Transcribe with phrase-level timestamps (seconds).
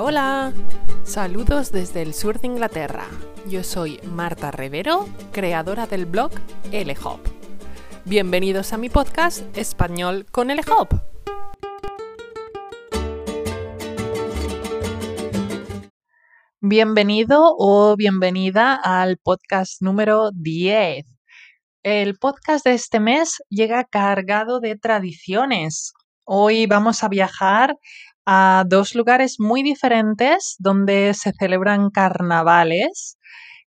[0.00, 0.52] Hola.
[1.02, 3.04] Saludos desde el sur de Inglaterra.
[3.48, 6.30] Yo soy Marta Rivero, creadora del blog
[6.70, 7.18] LHOP.
[8.04, 10.92] Bienvenidos a mi podcast Español con LHOP.
[16.60, 21.06] Bienvenido o bienvenida al podcast número 10.
[21.82, 25.92] El podcast de este mes llega cargado de tradiciones.
[26.22, 27.74] Hoy vamos a viajar
[28.30, 33.16] a dos lugares muy diferentes donde se celebran carnavales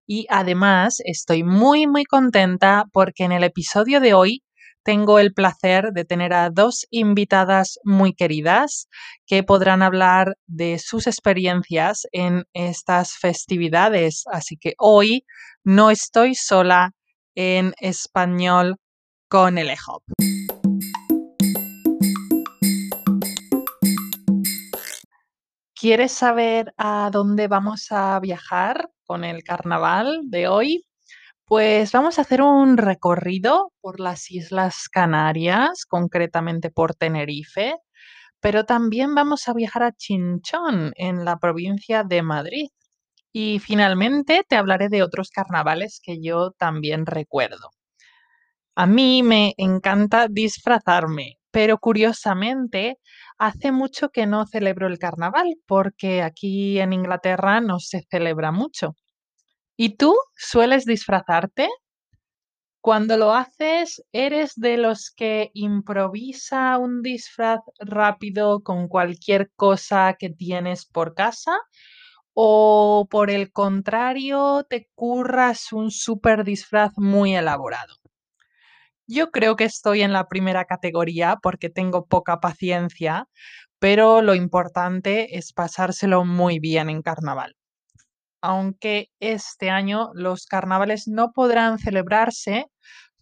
[0.06, 4.42] y además estoy muy muy contenta porque en el episodio de hoy
[4.82, 8.86] tengo el placer de tener a dos invitadas muy queridas
[9.26, 14.24] que podrán hablar de sus experiencias en estas festividades.
[14.30, 15.24] Así que hoy
[15.64, 16.92] no estoy sola
[17.34, 18.76] en español
[19.28, 20.02] con el EHOP.
[25.80, 30.84] ¿Quieres saber a dónde vamos a viajar con el carnaval de hoy?
[31.46, 37.76] Pues vamos a hacer un recorrido por las Islas Canarias, concretamente por Tenerife,
[38.40, 42.68] pero también vamos a viajar a Chinchón, en la provincia de Madrid.
[43.32, 47.70] Y finalmente te hablaré de otros carnavales que yo también recuerdo.
[48.74, 52.98] A mí me encanta disfrazarme, pero curiosamente
[53.40, 58.94] hace mucho que no celebro el carnaval porque aquí en Inglaterra no se celebra mucho.
[59.76, 61.68] ¿Y tú sueles disfrazarte?
[62.82, 70.28] Cuando lo haces, ¿eres de los que improvisa un disfraz rápido con cualquier cosa que
[70.28, 71.56] tienes por casa?
[72.34, 77.99] ¿O por el contrario, te curras un super disfraz muy elaborado?
[79.12, 83.26] Yo creo que estoy en la primera categoría porque tengo poca paciencia,
[83.80, 87.56] pero lo importante es pasárselo muy bien en carnaval.
[88.40, 92.66] Aunque este año los carnavales no podrán celebrarse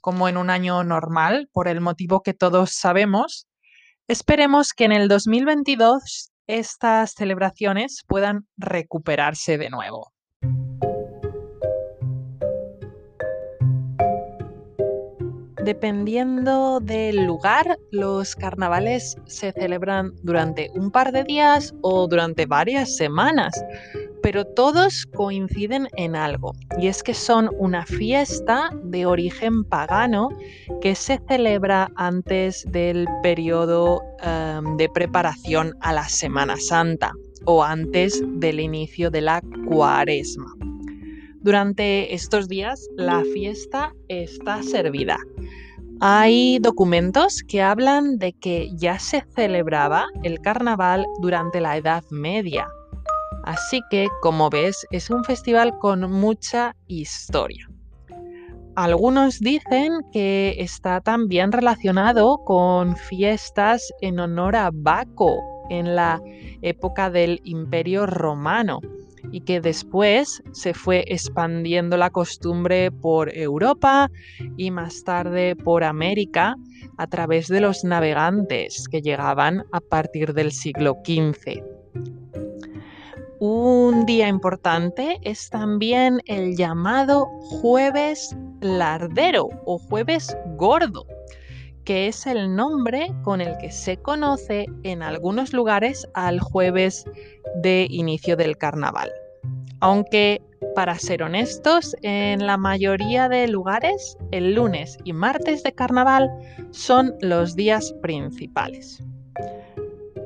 [0.03, 3.47] como en un año normal, por el motivo que todos sabemos,
[4.09, 10.13] esperemos que en el 2022 estas celebraciones puedan recuperarse de nuevo.
[15.69, 22.97] Dependiendo del lugar, los carnavales se celebran durante un par de días o durante varias
[22.97, 23.53] semanas,
[24.23, 30.31] pero todos coinciden en algo, y es que son una fiesta de origen pagano
[30.81, 37.13] que se celebra antes del periodo em, de preparación a la Semana Santa
[37.45, 40.51] o antes del inicio de la cuaresma.
[41.43, 45.19] Durante estos días la fiesta está servida
[46.01, 52.69] hay documentos que hablan de que ya se celebraba el carnaval durante la Edad Media.
[53.43, 57.69] Así que, como ves, es un festival con mucha historia.
[58.77, 65.37] Algunos dicen que está también relacionado con fiestas en honor a Baco
[65.69, 66.23] en la
[66.63, 68.81] época del Imperio Romano
[69.33, 74.11] y que después se fue expandiendo la costumbre por Europa
[74.57, 76.57] y más tarde por América
[76.97, 81.63] a través de los navegantes que llegaban a partir del siglo XV.
[83.41, 91.07] Un día importante es también el llamado jueves lardero o jueves gordo,
[91.89, 97.07] que es el nombre con el que se conoce en algunos lugares al jueves
[97.63, 99.11] de inicio del carnaval.
[99.81, 100.43] Aunque,
[100.75, 106.31] para ser honestos, en la mayoría de lugares el lunes y martes de carnaval
[106.73, 109.03] son los días principales.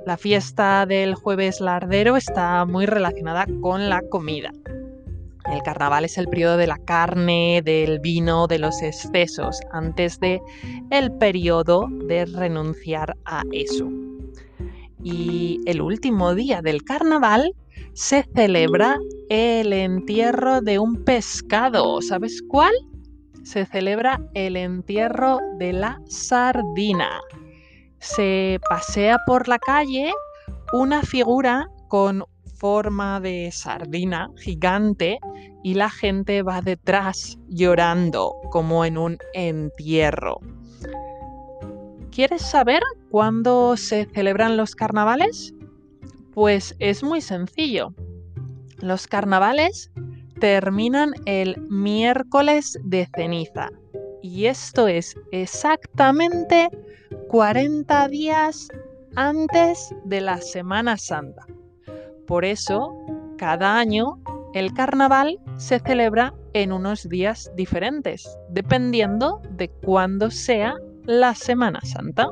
[0.05, 4.51] La fiesta del jueves lardero está muy relacionada con la comida.
[5.51, 10.41] El carnaval es el periodo de la carne, del vino, de los excesos, antes de
[10.91, 13.89] el periodo de renunciar a eso.
[15.03, 17.55] Y el último día del carnaval
[17.93, 22.01] se celebra el entierro de un pescado.
[22.03, 22.73] ¿Sabes cuál?
[23.43, 27.21] Se celebra el entierro de la sardina.
[27.99, 30.13] Se pasea por la calle
[30.73, 32.25] una figura con
[32.63, 35.19] forma de sardina gigante
[35.65, 40.39] y la gente va detrás llorando como en un entierro.
[42.13, 42.81] ¿Quieres saber
[43.11, 45.53] cuándo se celebran los carnavales?
[46.33, 47.95] Pues es muy sencillo.
[48.79, 49.91] Los carnavales
[50.39, 53.71] terminan el miércoles de ceniza
[54.23, 56.69] y esto es exactamente
[57.27, 58.69] 40 días
[59.17, 61.45] antes de la Semana Santa.
[62.33, 62.97] Por eso,
[63.37, 64.19] cada año,
[64.55, 72.31] el carnaval se celebra en unos días diferentes, dependiendo de cuándo sea la Semana Santa.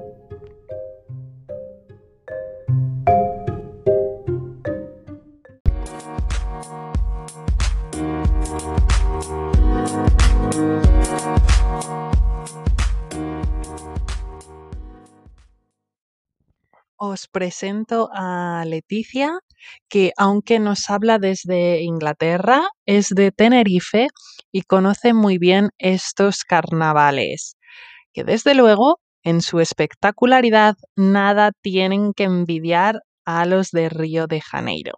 [17.12, 19.30] Os presento a Leticia,
[19.88, 24.06] que aunque nos habla desde Inglaterra, es de Tenerife
[24.52, 27.56] y conoce muy bien estos carnavales,
[28.12, 34.40] que desde luego en su espectacularidad nada tienen que envidiar a los de Río de
[34.40, 34.94] Janeiro.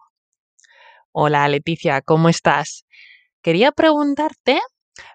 [1.12, 2.84] Hola Leticia, ¿cómo estás?
[3.40, 4.60] Quería preguntarte,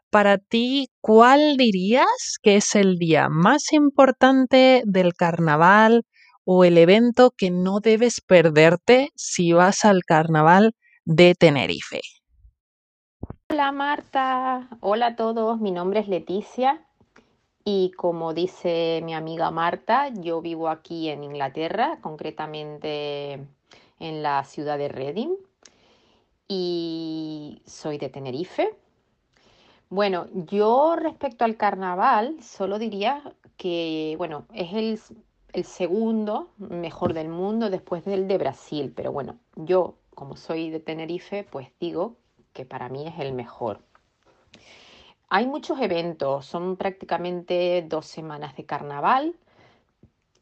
[0.09, 6.01] para ti, ¿cuál dirías que es el día más importante del carnaval
[6.49, 11.99] o el evento que no debes perderte si vas al carnaval de Tenerife?
[13.49, 16.85] Hola Marta, hola a todos, mi nombre es Leticia
[17.65, 23.45] y como dice mi amiga Marta, yo vivo aquí en Inglaterra, concretamente
[23.99, 25.35] en la ciudad de Reading
[26.47, 28.73] y soy de Tenerife.
[29.89, 34.97] Bueno, yo respecto al carnaval solo diría que, bueno, es el
[35.57, 40.79] el segundo mejor del mundo después del de Brasil, pero bueno, yo como soy de
[40.79, 42.15] Tenerife, pues digo
[42.53, 43.81] que para mí es el mejor.
[45.29, 49.35] Hay muchos eventos, son prácticamente dos semanas de carnaval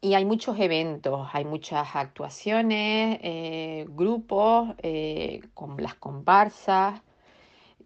[0.02, 7.00] y hay muchos eventos, hay muchas actuaciones, eh, grupos eh, con las comparsas,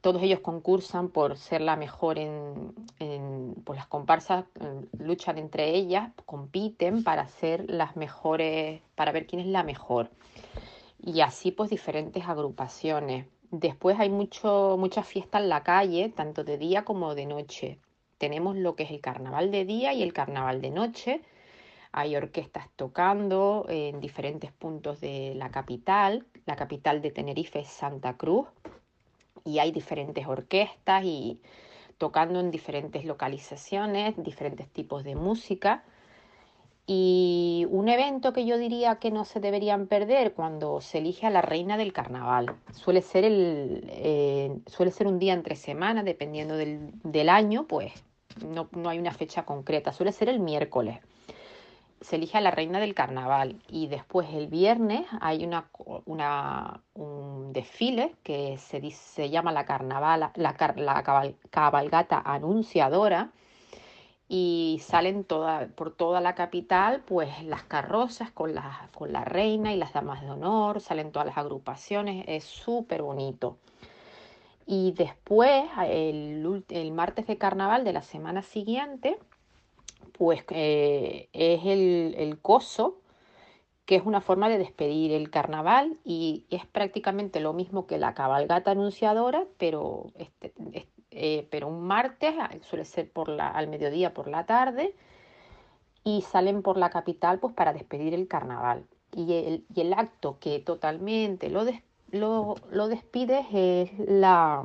[0.01, 2.75] todos ellos concursan por ser la mejor en,
[3.65, 4.45] pues las comparsas
[4.99, 10.11] luchan entre ellas, compiten para ser las mejores, para ver quién es la mejor.
[11.03, 13.27] Y así pues diferentes agrupaciones.
[13.51, 17.79] Después hay mucho, mucha fiesta en la calle, tanto de día como de noche.
[18.17, 21.21] Tenemos lo que es el carnaval de día y el carnaval de noche.
[21.93, 26.27] Hay orquestas tocando en diferentes puntos de la capital.
[26.47, 28.47] La capital de Tenerife es Santa Cruz
[29.45, 31.41] y hay diferentes orquestas y
[31.99, 35.85] tocando en diferentes localizaciones, diferentes tipos de música.
[36.87, 41.31] Y un evento que yo diría que no se deberían perder cuando se elige a
[41.31, 42.57] la reina del carnaval.
[42.73, 47.93] Suele ser, el, eh, suele ser un día entre semanas, dependiendo del, del año, pues
[48.45, 49.93] no, no, hay una fecha concreta.
[49.93, 50.99] Suele ser el miércoles
[52.01, 55.69] se elige a la reina del carnaval y después el viernes hay una,
[56.07, 63.31] un desfile que se, se llama la, carnaval, la, cabalgata anunciadora
[64.29, 69.73] y salen toda, por toda la capital pues las carrozas con la, con la reina
[69.73, 73.59] y las damas de honor, salen todas las agrupaciones, es súper bonito.
[74.67, 79.19] Y después, el, el martes de carnaval de la semana siguiente,
[80.13, 83.00] pues eh, es el, el, coso,
[83.87, 88.15] que es una forma de despedir el carnaval y es prácticamente lo mismo que la
[88.15, 90.53] cabalgata anunciadora, pero, este,
[91.11, 94.95] eh, pero un martes, ah, suele ser por la, al mediodía por la tarde,
[96.05, 98.87] y salen por la capital pues para despedir el carnaval.
[99.15, 101.65] Y el, y el acto que totalmente lo,
[102.13, 104.65] lo, lo despide es la,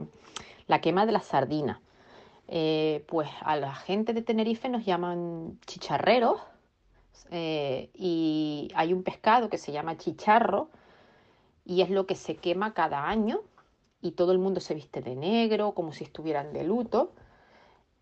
[0.67, 1.81] la quema de la sardina
[2.47, 6.39] eh, pues a la gente de Tenerife nos llaman chicharreros
[7.31, 10.69] eh, y hay un pescado que se llama chicharro
[11.65, 13.41] y es lo que se quema cada año
[14.01, 17.13] y todo el mundo se viste de negro como si estuvieran de luto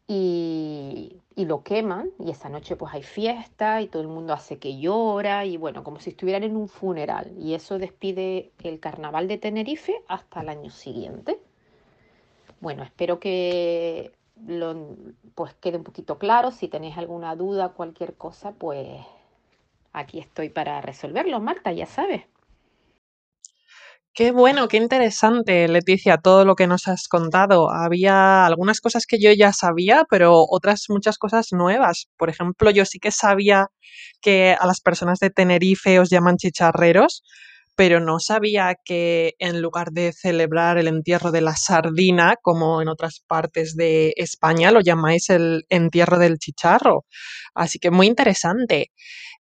[0.07, 4.59] y, y, lo queman y esa noche pues hay fiesta y todo el mundo hace
[4.59, 9.29] que llora y bueno, como si estuvieran en un funeral y eso despide el carnaval
[9.29, 11.39] de Tenerife hasta el año siguiente.
[12.59, 14.13] Bueno, espero que
[14.47, 14.97] lo,
[15.35, 16.51] pues quede un poquito claro.
[16.51, 19.05] Si tenéis alguna duda, cualquier cosa, pues
[19.93, 22.23] aquí estoy para resolverlo, Marta, ya sabes.
[24.15, 27.71] Qué bueno, qué interesante, Leticia, todo lo que nos has contado.
[27.71, 32.09] Había algunas cosas que yo ya sabía, pero otras muchas cosas nuevas.
[32.15, 33.69] Por ejemplo, yo sí que sabía
[34.21, 37.23] que a las personas de Tenerife os llaman chicharreros,
[37.75, 42.87] pero no sabía que en lugar de celebrar el entierro de la sardina, como en
[42.89, 47.05] otras partes de España, lo llamáis el entierro del chicharro.
[47.55, 48.91] Así que muy interesante.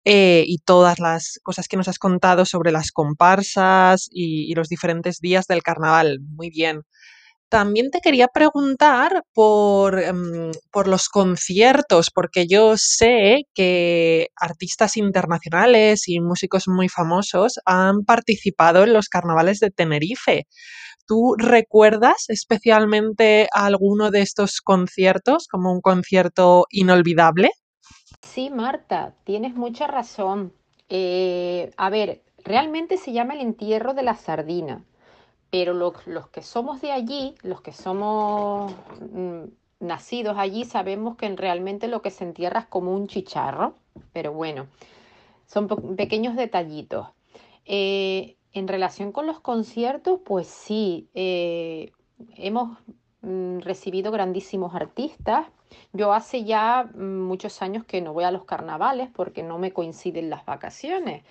[0.05, 4.69] Eh, y todas las cosas que nos has contado sobre las comparsas y, y los
[4.69, 6.19] diferentes días del carnaval.
[6.21, 6.81] Muy bien.
[7.49, 16.07] También te quería preguntar por, em, por los conciertos, porque yo sé que artistas internacionales
[16.07, 20.45] y músicos muy famosos han participado en los carnavales de Tenerife.
[21.07, 27.49] ¿Tú recuerdas especialmente alguno de estos conciertos como un concierto inolvidable?
[28.21, 30.53] Sí, Marta, tienes mucha razón.
[30.87, 34.85] Eh, a ver, realmente se llama el entierro de la sardina,
[35.49, 38.73] pero los, los que somos de allí, los que somos
[39.11, 39.43] mm,
[39.79, 43.75] nacidos allí, sabemos que realmente lo que se entierra es como un chicharro,
[44.13, 44.67] pero bueno,
[45.47, 47.07] son pe- pequeños detallitos.
[47.65, 51.91] Eh, en relación con los conciertos, pues sí, eh,
[52.35, 52.77] hemos
[53.21, 55.47] mm, recibido grandísimos artistas.
[55.93, 59.71] Yo hace ya mm, muchos años que no voy a los carnavales porque no me
[59.71, 61.23] coinciden las vacaciones,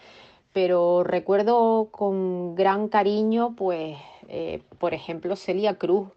[0.61, 3.97] pero recuerdo con gran cariño, pues,
[4.27, 6.09] eh, por ejemplo, Celia Cruz.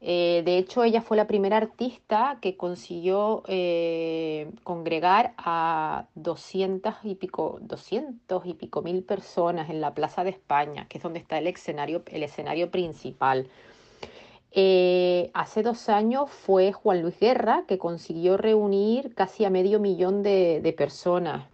[0.00, 7.14] Eh, de hecho, ella fue la primera artista que consiguió eh, congregar a 200 y
[7.16, 11.36] pico, 200 y pico mil personas en la Plaza de España, que es donde está
[11.36, 13.48] el escenario, principal.
[15.34, 20.74] Hace dos años fue Juan Luis Guerra que consiguió reunir casi a medio millón de
[20.74, 21.51] personas.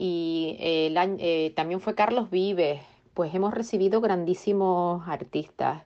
[0.00, 2.80] Y eh, el eh, también fue Carlos Vives.
[3.14, 5.82] Pues hemos recibido grandísimos artistas.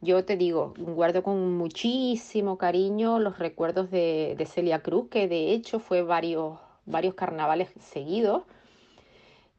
[0.00, 5.52] Yo te digo, guardo con muchísimo cariño los recuerdos de, de Celia Cruz, que de
[5.52, 8.42] hecho fue varios, varios carnavales seguidos.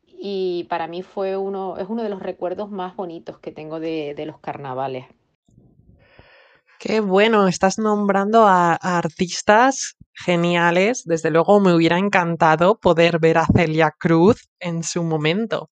[0.08, 4.14] Y para mí fue uno, es uno de los recuerdos más bonitos que tengo de,
[4.14, 5.06] de los carnavales.
[6.79, 11.03] Qué bueno, estás nombrando a, artistas geniales.
[11.05, 15.70] Desde luego me hubiera encantado poder ver a Celia Cruz en su momento.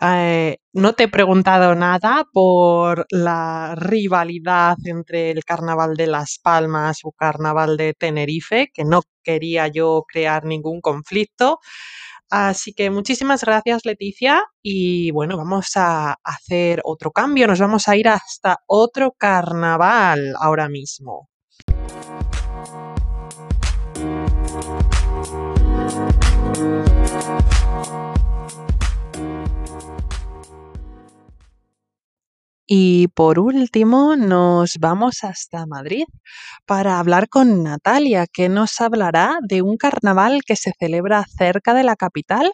[0.00, 7.00] Eh, no te he preguntado nada por la rivalidad entre el Carnaval de Las Palmas
[7.04, 11.60] o Carnaval de Tenerife, que no quería yo crear ningún conflicto.
[12.36, 14.42] Así que muchísimas gracias, Leticia.
[14.60, 17.46] Y bueno, vamos a hacer otro cambio.
[17.46, 21.28] Nos vamos a ir hasta otro carnaval ahora mismo.
[32.66, 36.04] Y por último, nos vamos hasta Madrid
[36.66, 41.84] para hablar con Natalia, que nos hablará de un carnaval que se celebra cerca de
[41.84, 42.52] la capital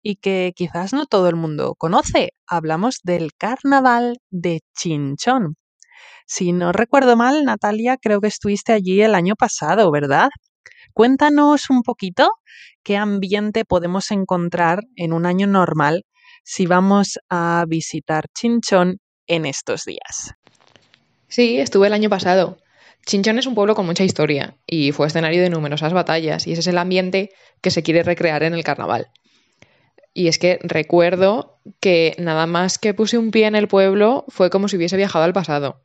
[0.00, 2.30] y que quizás no todo el mundo conoce.
[2.46, 5.56] Hablamos del carnaval de Chinchón.
[6.26, 10.28] Si no recuerdo mal, Natalia, creo que estuviste allí el año pasado, ¿verdad?
[10.94, 12.30] Cuéntanos un poquito
[12.84, 16.04] qué ambiente podemos encontrar en un año normal
[16.44, 18.98] si vamos a visitar Chinchón
[19.28, 20.34] en estos días.
[21.28, 22.58] Sí, estuve el año pasado.
[23.06, 26.60] Chinchón es un pueblo con mucha historia y fue escenario de numerosas batallas y ese
[26.60, 27.30] es el ambiente
[27.60, 29.08] que se quiere recrear en el carnaval.
[30.12, 34.50] Y es que recuerdo que nada más que puse un pie en el pueblo fue
[34.50, 35.82] como si hubiese viajado al pasado.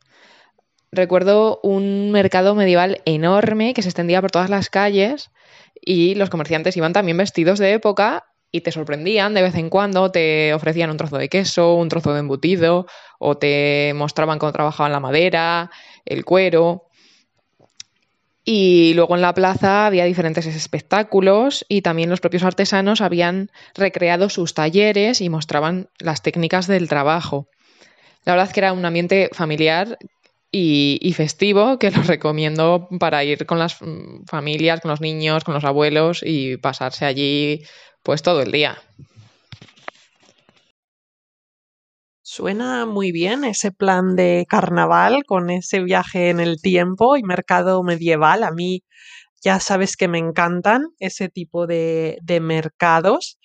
[0.91, 5.31] Recuerdo un mercado medieval enorme que se extendía por todas las calles
[5.79, 10.11] y los comerciantes iban también vestidos de época y te sorprendían de vez en cuando,
[10.11, 12.85] te ofrecían un trozo de queso, un trozo de embutido
[13.17, 15.71] o te mostraban cómo trabajaban la madera,
[16.05, 16.85] el cuero.
[18.45, 24.29] Y luego en la plaza había diferentes espectáculos y también los propios artesanos habían recreado
[24.29, 27.47] sus talleres y mostraban las técnicas del trabajo.
[28.23, 29.97] La verdad es que era un ambiente familiar
[30.51, 35.55] y, festivo que lo recomiendo para ir con las mm, familias, con los niños, con
[35.55, 37.63] los abuelos y pasarse allí
[38.03, 38.77] pues todo el día.
[42.21, 47.83] Suena muy bien ese plan de carnaval con ese viaje en el tiempo y mercado
[47.83, 48.43] medieval.
[48.43, 48.81] A mí
[49.43, 53.37] ya sabes que me encantan ese tipo de, de mercados,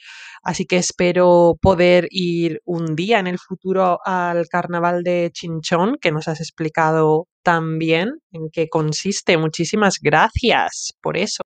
[0.42, 6.12] así que espero poder ir un día en el futuro al carnaval de Chinchón, que
[6.12, 9.36] nos has explicado tan bien en qué consiste.
[9.36, 11.42] Muchísimas gracias por eso.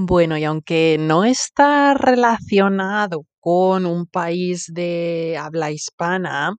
[0.00, 6.54] Bueno, y aunque no está relacionado con un país de habla hispana,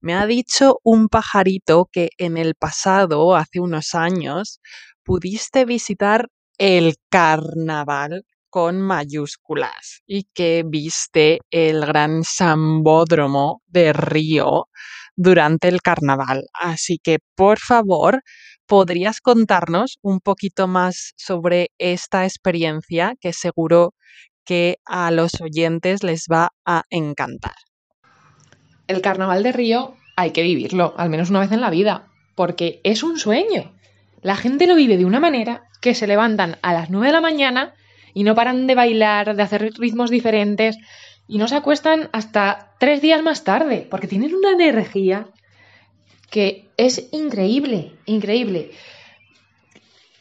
[0.00, 4.60] me ha dicho un pajarito que en el pasado, hace unos años,
[5.04, 14.68] pudiste visitar el carnaval con mayúsculas y que viste el gran sambódromo de Río
[15.16, 16.44] durante el carnaval.
[16.54, 18.22] Así que, por favor,
[18.72, 23.92] ¿podrías contarnos un poquito más sobre esta experiencia que seguro
[24.46, 27.52] que a los oyentes les va a encantar.
[28.86, 32.80] El carnaval de Río hay que vivirlo, al menos una vez en la vida, porque
[32.82, 33.74] es un sueño.
[34.22, 37.20] La gente lo vive de una manera que se levantan a las 9 de la
[37.20, 37.74] mañana
[38.14, 40.78] y no paran de bailar, de hacer ritmos diferentes
[41.28, 45.28] y no se acuestan hasta tres días más tarde, porque tienen una energía
[46.32, 48.70] que es increíble, increíble.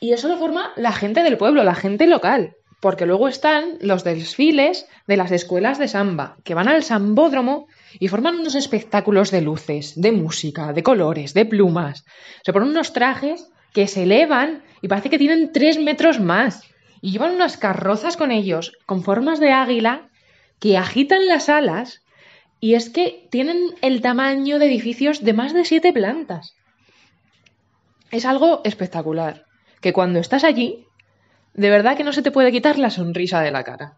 [0.01, 4.03] Y eso lo forma la gente del pueblo, la gente local, porque luego están los
[4.03, 9.41] desfiles de las escuelas de samba, que van al sambódromo y forman unos espectáculos de
[9.41, 12.03] luces, de música, de colores, de plumas.
[12.43, 16.63] Se ponen unos trajes que se elevan y parece que tienen tres metros más.
[16.99, 20.09] Y llevan unas carrozas con ellos, con formas de águila,
[20.59, 22.01] que agitan las alas
[22.61, 26.55] y es que tienen el tamaño de edificios de más de siete plantas.
[28.11, 29.45] Es algo espectacular,
[29.81, 30.85] que cuando estás allí,
[31.55, 33.97] de verdad que no se te puede quitar la sonrisa de la cara.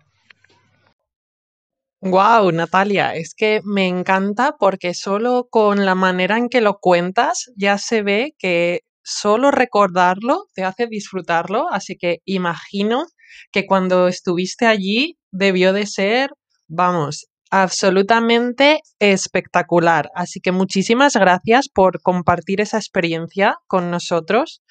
[1.99, 7.51] Wow, Natalia, es que me encanta porque solo con la manera en que lo cuentas
[7.55, 13.05] ya se ve que solo recordarlo te hace disfrutarlo, así que imagino
[13.51, 16.31] que cuando estuviste allí debió de ser,
[16.67, 20.09] vamos, absolutamente espectacular.
[20.15, 24.63] Así que muchísimas gracias por compartir esa experiencia con nosotros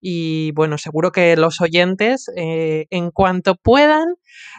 [0.00, 4.14] y bueno, seguro que los oyentes, eh, en cuanto puedan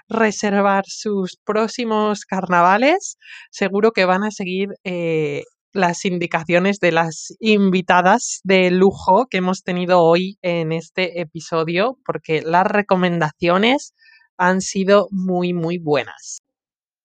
[0.09, 3.17] reservar sus próximos carnavales,
[3.49, 9.63] seguro que van a seguir eh, las indicaciones de las invitadas de lujo que hemos
[9.63, 13.93] tenido hoy en este episodio, porque las recomendaciones
[14.37, 16.41] han sido muy, muy buenas.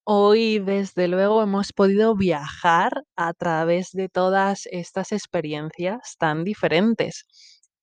[0.06, 7.24] Hoy, desde luego, hemos podido viajar a través de todas estas experiencias tan diferentes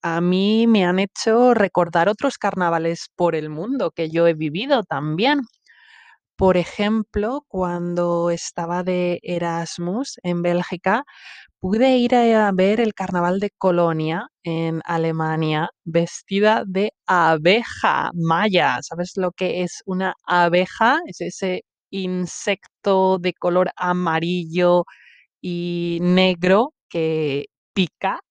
[0.04, 4.82] a mí me han hecho recordar otros carnavales por el mundo que yo he vivido
[4.84, 5.42] también.
[6.38, 11.04] Por ejemplo, cuando estaba de Erasmus en Bélgica,
[11.60, 18.80] pude ir a ver el carnaval de Colonia en Alemania vestida de abeja maya.
[18.84, 21.00] ¿Sabes lo que es una abeja?
[21.08, 24.86] Es ese insecto de color amarillo
[25.42, 28.22] y negro que pica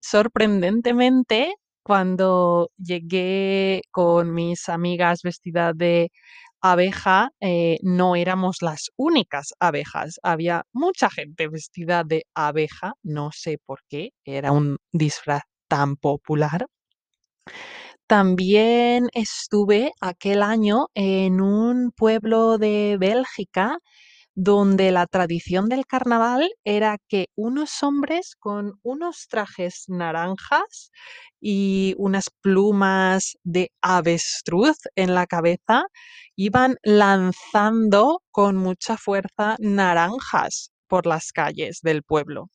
[0.00, 6.10] sorprendentemente, cuando llegué con mis amigas vestidas de
[6.60, 10.18] abeja, eh, no éramos las únicas abejas.
[10.22, 16.66] Había mucha gente vestida de abeja, no sé por qué, era un disfraz tan popular.
[18.08, 23.78] También estuve aquel año en un pueblo de Bélgica
[24.36, 30.92] donde la tradición del carnaval era que unos hombres con unos trajes naranjas
[31.40, 35.84] y unas plumas de avestruz en la cabeza
[36.36, 42.50] iban lanzando con mucha fuerza naranjas por las calles del pueblo.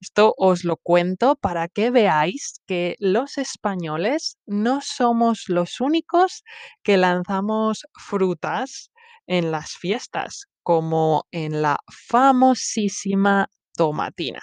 [0.00, 6.44] Esto os lo cuento para que veáis que los españoles no somos los únicos
[6.82, 8.90] que lanzamos frutas
[9.26, 11.78] en las fiestas como en la
[12.08, 14.40] famosísima tomatina.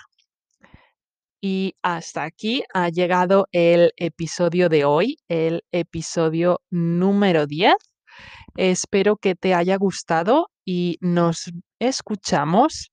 [1.41, 7.73] Y hasta aquí ha llegado el episodio de hoy, el episodio número 10.
[8.55, 12.91] Espero que te haya gustado y nos escuchamos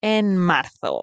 [0.00, 1.02] en marzo.